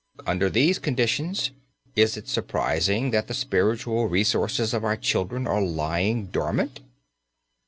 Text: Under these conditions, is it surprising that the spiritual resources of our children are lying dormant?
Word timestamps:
Under 0.25 0.49
these 0.49 0.79
conditions, 0.79 1.51
is 1.95 2.17
it 2.17 2.27
surprising 2.27 3.11
that 3.11 3.27
the 3.27 3.35
spiritual 3.35 4.07
resources 4.07 4.73
of 4.73 4.83
our 4.83 4.97
children 4.97 5.45
are 5.45 5.61
lying 5.61 6.25
dormant? 6.25 6.79